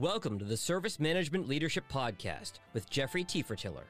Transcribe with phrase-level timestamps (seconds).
[0.00, 3.84] Welcome to the Service Management Leadership Podcast with Jeffrey Tefertiller.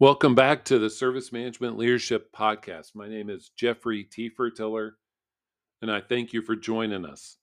[0.00, 2.96] Welcome back to the Service Management Leadership Podcast.
[2.96, 4.94] My name is Jeffrey Tefertiller,
[5.80, 7.36] and I thank you for joining us.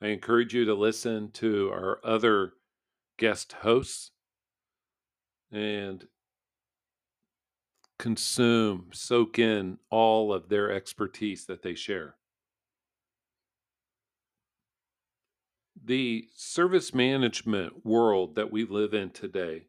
[0.00, 2.54] I encourage you to listen to our other
[3.18, 4.12] guest hosts
[5.52, 6.06] and
[7.98, 12.14] consume, soak in all of their expertise that they share.
[15.86, 19.66] The service management world that we live in today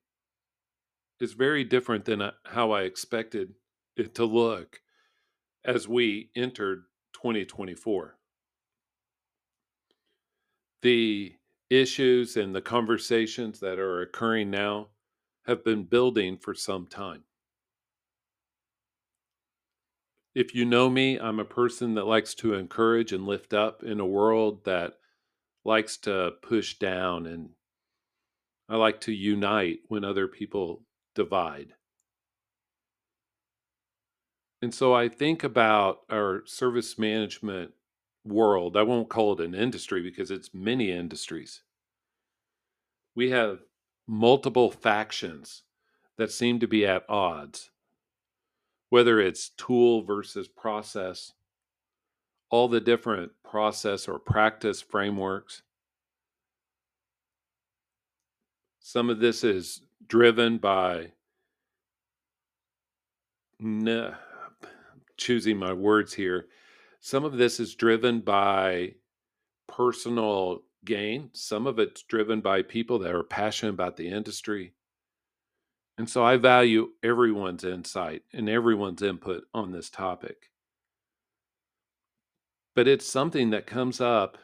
[1.19, 3.53] is very different than uh, how I expected
[3.95, 4.81] it to look
[5.63, 8.17] as we entered 2024.
[10.81, 11.35] The
[11.69, 14.87] issues and the conversations that are occurring now
[15.45, 17.25] have been building for some time.
[20.33, 23.99] If you know me, I'm a person that likes to encourage and lift up in
[23.99, 24.97] a world that
[25.67, 27.49] likes to push down, and
[28.69, 31.73] I like to unite when other people divide.
[34.61, 37.73] And so I think about our service management
[38.25, 38.77] world.
[38.77, 41.63] I won't call it an industry because it's many industries.
[43.13, 43.59] We have
[44.07, 45.63] multiple factions
[46.17, 47.71] that seem to be at odds,
[48.89, 51.33] whether it's tool versus process,
[52.49, 55.61] all the different process or practice frameworks.
[58.79, 61.11] Some of this is driven by
[63.59, 64.13] no,
[65.17, 66.47] choosing my words here.
[66.99, 68.93] Some of this is driven by
[69.67, 71.29] personal gain.
[71.33, 74.73] Some of it's driven by people that are passionate about the industry.
[75.97, 80.49] And so I value everyone's insight and everyone's input on this topic.
[82.77, 84.37] But it's something that comes up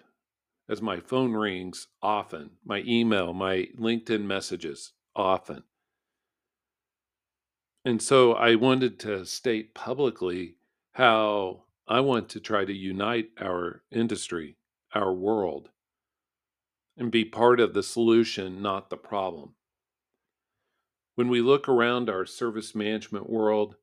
[0.68, 5.62] as my phone rings often, my email, my LinkedIn messages often.
[7.86, 10.56] And so I wanted to state publicly
[10.94, 14.58] how I want to try to unite our industry,
[14.96, 15.70] our world,
[16.98, 19.54] and be part of the solution, not the problem.
[21.14, 23.76] When we look around our service management world,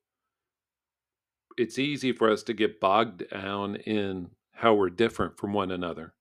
[1.57, 6.13] it's easy for us to get bogged down in how we're different from one another.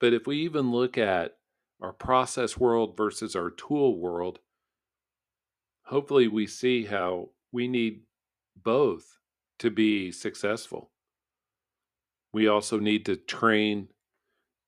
[0.00, 1.36] But if we even look at
[1.80, 4.40] our process world versus our tool world,
[5.84, 8.00] hopefully we see how we need
[8.60, 9.20] both
[9.60, 10.90] to be successful.
[12.32, 13.86] We also need to train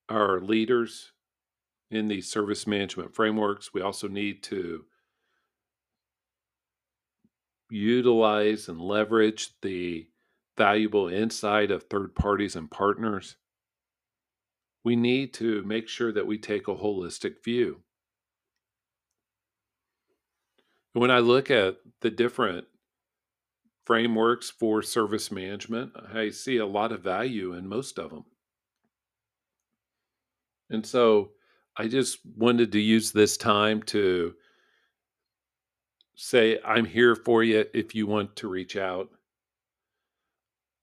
[0.09, 1.11] our leaders
[1.91, 3.75] in these service management frameworks.
[3.75, 4.85] We also need to
[7.71, 10.07] utilize and leverage the
[10.57, 13.37] valuable insight of third parties and partners
[14.85, 17.81] we need to make sure that we take a holistic view.
[20.93, 22.67] When I look at the different
[23.85, 28.25] frameworks for service management, I see a lot of value in most of them.
[30.69, 31.31] And so
[31.77, 34.35] I just wanted to use this time to
[36.15, 39.11] say, I'm here for you if you want to reach out.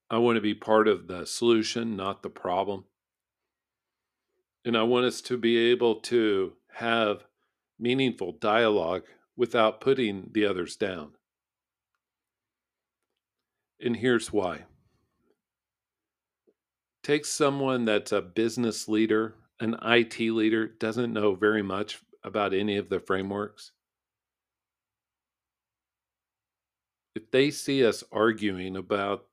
[0.09, 2.85] I want to be part of the solution, not the problem.
[4.65, 7.23] And I want us to be able to have
[7.79, 9.03] meaningful dialogue
[9.37, 11.11] without putting the others down.
[13.79, 14.65] And here's why.
[17.03, 22.75] Take someone that's a business leader, an IT leader, doesn't know very much about any
[22.75, 23.71] of the frameworks.
[27.15, 29.28] If they see us arguing about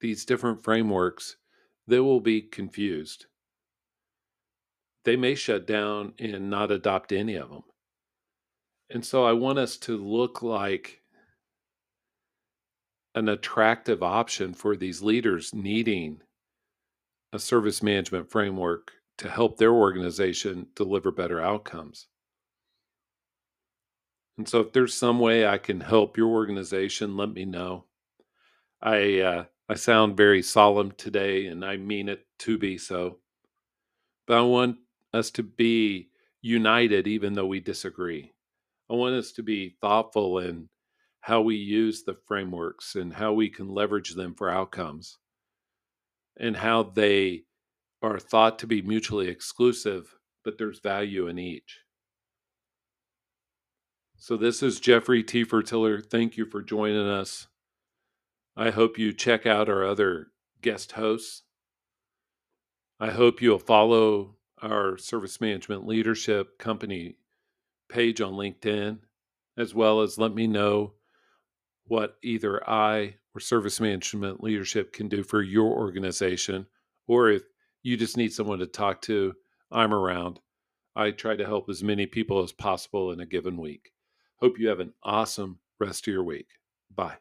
[0.00, 1.36] these different frameworks,
[1.86, 3.26] they will be confused
[5.08, 7.62] they may shut down and not adopt any of them.
[8.90, 11.00] And so I want us to look like
[13.14, 16.20] an attractive option for these leaders needing
[17.32, 22.08] a service management framework to help their organization deliver better outcomes.
[24.36, 27.86] And so if there's some way I can help your organization, let me know.
[28.82, 33.18] I uh, I sound very solemn today and I mean it to be so.
[34.26, 34.78] But I want
[35.12, 36.08] us to be
[36.40, 38.32] united even though we disagree.
[38.90, 40.68] I want us to be thoughtful in
[41.20, 45.18] how we use the frameworks and how we can leverage them for outcomes
[46.38, 47.42] and how they
[48.00, 50.14] are thought to be mutually exclusive,
[50.44, 51.80] but there's value in each.
[54.16, 55.44] So, this is Jeffrey T.
[55.44, 56.04] Tefertiller.
[56.04, 57.46] Thank you for joining us.
[58.58, 60.26] I hope you check out our other
[60.60, 61.44] guest hosts
[63.00, 67.14] I hope you'll follow our service management leadership company
[67.88, 68.98] page on LinkedIn,
[69.56, 70.94] as well as let me know
[71.86, 76.66] what either I or service management leadership can do for your organization,
[77.06, 77.44] or if
[77.84, 79.34] you just need someone to talk to,
[79.70, 80.40] I'm around.
[80.96, 83.92] I try to help as many people as possible in a given week.
[84.40, 86.48] Hope you have an awesome rest of your week.
[86.92, 87.18] Bye.